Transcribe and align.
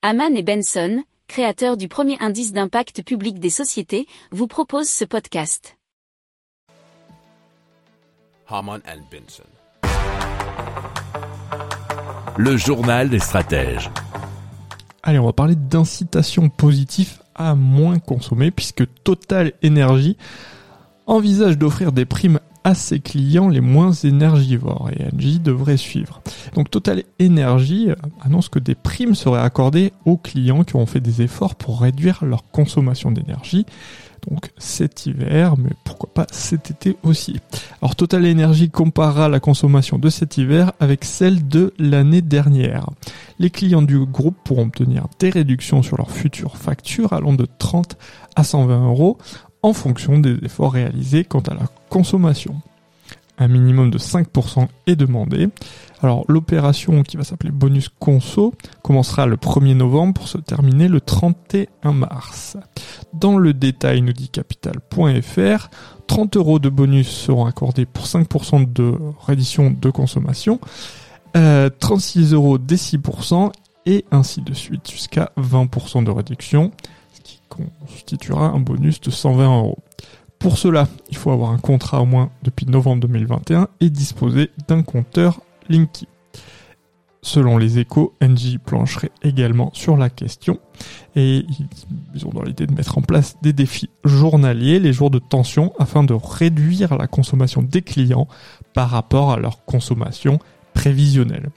Haman 0.00 0.36
et 0.36 0.44
Benson, 0.44 1.02
créateurs 1.26 1.76
du 1.76 1.88
premier 1.88 2.16
indice 2.20 2.52
d'impact 2.52 3.02
public 3.02 3.40
des 3.40 3.50
sociétés, 3.50 4.06
vous 4.30 4.46
proposent 4.46 4.88
ce 4.88 5.04
podcast. 5.04 5.76
Haman 8.46 8.80
and 8.86 9.00
Benson. 9.10 9.42
Le 12.36 12.56
journal 12.56 13.10
des 13.10 13.18
stratèges. 13.18 13.90
Allez, 15.02 15.18
on 15.18 15.26
va 15.26 15.32
parler 15.32 15.56
d'incitation 15.56 16.48
positive 16.48 17.20
à 17.34 17.56
moins 17.56 17.98
consommer 17.98 18.52
puisque 18.52 18.84
Total 19.02 19.52
Energy 19.64 20.16
envisage 21.08 21.58
d'offrir 21.58 21.90
des 21.90 22.04
primes 22.04 22.38
à 22.68 22.74
ses 22.74 23.00
clients 23.00 23.48
les 23.48 23.62
moins 23.62 23.92
énergivores 23.92 24.90
et 24.92 25.02
Engie 25.10 25.38
devrait 25.38 25.78
suivre. 25.78 26.20
Donc 26.54 26.70
Total 26.70 27.02
Energy 27.18 27.88
annonce 28.20 28.50
que 28.50 28.58
des 28.58 28.74
primes 28.74 29.14
seraient 29.14 29.40
accordées 29.40 29.94
aux 30.04 30.18
clients 30.18 30.64
qui 30.64 30.76
ont 30.76 30.84
fait 30.84 31.00
des 31.00 31.22
efforts 31.22 31.54
pour 31.54 31.80
réduire 31.80 32.26
leur 32.26 32.44
consommation 32.50 33.10
d'énergie. 33.10 33.64
Donc 34.28 34.50
cet 34.58 35.06
hiver, 35.06 35.54
mais 35.56 35.70
pourquoi 35.84 36.12
pas 36.12 36.26
cet 36.30 36.70
été 36.70 36.98
aussi. 37.04 37.40
Alors 37.80 37.96
Total 37.96 38.30
Energy 38.30 38.68
comparera 38.68 39.30
la 39.30 39.40
consommation 39.40 39.98
de 39.98 40.10
cet 40.10 40.36
hiver 40.36 40.72
avec 40.78 41.06
celle 41.06 41.48
de 41.48 41.72
l'année 41.78 42.20
dernière. 42.20 42.90
Les 43.38 43.48
clients 43.48 43.80
du 43.80 43.98
groupe 44.04 44.36
pourront 44.44 44.66
obtenir 44.66 45.06
des 45.20 45.30
réductions 45.30 45.82
sur 45.82 45.96
leurs 45.96 46.10
futures 46.10 46.58
factures 46.58 47.14
allant 47.14 47.32
de 47.32 47.46
30 47.58 47.96
à 48.36 48.44
120 48.44 48.88
euros 48.88 49.16
en 49.62 49.72
fonction 49.72 50.18
des 50.18 50.36
efforts 50.42 50.72
réalisés 50.72 51.24
quant 51.24 51.40
à 51.40 51.54
la 51.54 51.66
consommation. 51.88 52.60
Un 53.40 53.46
minimum 53.46 53.90
de 53.90 53.98
5% 53.98 54.66
est 54.86 54.96
demandé. 54.96 55.48
Alors 56.02 56.24
l'opération 56.28 57.04
qui 57.04 57.16
va 57.16 57.22
s'appeler 57.22 57.52
bonus 57.52 57.88
conso 57.88 58.52
commencera 58.82 59.26
le 59.26 59.36
1er 59.36 59.74
novembre 59.74 60.14
pour 60.14 60.28
se 60.28 60.38
terminer 60.38 60.88
le 60.88 61.00
31 61.00 61.92
mars. 61.92 62.56
Dans 63.12 63.38
le 63.38 63.54
détail, 63.54 64.02
nous 64.02 64.12
dit 64.12 64.28
capital.fr, 64.28 65.70
30 66.08 66.36
euros 66.36 66.58
de 66.58 66.68
bonus 66.68 67.08
seront 67.08 67.46
accordés 67.46 67.86
pour 67.86 68.06
5% 68.06 68.72
de 68.72 68.94
reddition 69.20 69.70
de 69.70 69.90
consommation, 69.90 70.58
36 71.32 72.32
euh, 72.32 72.36
euros 72.36 72.58
des 72.58 72.76
6% 72.76 73.52
et 73.86 74.04
ainsi 74.10 74.42
de 74.42 74.52
suite 74.52 74.90
jusqu'à 74.90 75.30
20% 75.38 76.02
de 76.02 76.10
réduction 76.10 76.72
constituera 77.48 78.48
un 78.48 78.60
bonus 78.60 79.00
de 79.00 79.10
120 79.10 79.58
euros. 79.58 79.78
Pour 80.38 80.58
cela, 80.58 80.86
il 81.10 81.16
faut 81.16 81.30
avoir 81.30 81.50
un 81.50 81.58
contrat 81.58 82.00
au 82.00 82.06
moins 82.06 82.30
depuis 82.42 82.66
novembre 82.66 83.02
2021 83.02 83.68
et 83.80 83.90
disposer 83.90 84.50
d'un 84.68 84.82
compteur 84.82 85.40
Linky. 85.68 86.06
Selon 87.20 87.58
les 87.58 87.78
échos, 87.78 88.14
NG 88.22 88.58
plancherait 88.64 89.10
également 89.22 89.70
sur 89.74 89.96
la 89.96 90.08
question 90.08 90.60
et 91.16 91.44
ils 92.14 92.26
ont 92.26 92.30
dans 92.30 92.44
l'idée 92.44 92.66
de 92.66 92.72
mettre 92.72 92.96
en 92.96 93.02
place 93.02 93.36
des 93.42 93.52
défis 93.52 93.90
journaliers, 94.04 94.78
les 94.78 94.92
jours 94.92 95.10
de 95.10 95.18
tension, 95.18 95.72
afin 95.80 96.04
de 96.04 96.14
réduire 96.14 96.96
la 96.96 97.08
consommation 97.08 97.60
des 97.60 97.82
clients 97.82 98.28
par 98.72 98.90
rapport 98.90 99.32
à 99.32 99.36
leur 99.36 99.64
consommation 99.64 100.38
prévisionnelle. 100.74 101.50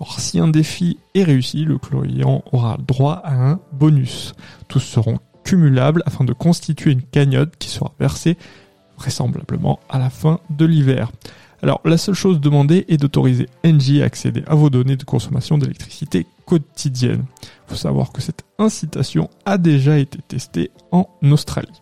Or, 0.00 0.18
si 0.18 0.40
un 0.40 0.48
défi 0.48 0.98
est 1.14 1.24
réussi, 1.24 1.64
le 1.64 1.78
client 1.78 2.42
aura 2.50 2.78
droit 2.78 3.20
à 3.22 3.34
un 3.34 3.60
bonus. 3.72 4.34
Tous 4.66 4.80
seront 4.80 5.18
cumulable 5.44 6.02
afin 6.06 6.24
de 6.24 6.32
constituer 6.32 6.92
une 6.92 7.02
cagnotte 7.02 7.56
qui 7.58 7.68
sera 7.68 7.92
versée 7.98 8.36
vraisemblablement 8.96 9.80
à 9.88 9.98
la 9.98 10.10
fin 10.10 10.40
de 10.50 10.64
l'hiver. 10.64 11.10
Alors 11.62 11.80
la 11.84 11.96
seule 11.96 12.14
chose 12.14 12.40
demandée 12.40 12.84
est 12.88 12.96
d'autoriser 12.96 13.48
Engie 13.64 14.02
à 14.02 14.06
accéder 14.06 14.42
à 14.46 14.54
vos 14.54 14.70
données 14.70 14.96
de 14.96 15.04
consommation 15.04 15.58
d'électricité 15.58 16.26
quotidienne. 16.44 17.24
Il 17.42 17.70
faut 17.70 17.76
savoir 17.76 18.12
que 18.12 18.20
cette 18.20 18.44
incitation 18.58 19.30
a 19.44 19.58
déjà 19.58 19.98
été 19.98 20.18
testée 20.26 20.70
en 20.90 21.06
Australie. 21.30 21.81